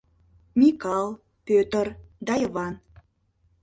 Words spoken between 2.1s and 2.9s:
да Йыван.